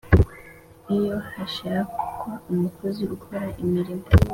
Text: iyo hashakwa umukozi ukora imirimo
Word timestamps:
iyo 0.95 1.15
hashakwa 1.35 2.31
umukozi 2.53 3.03
ukora 3.15 3.43
imirimo 3.63 4.05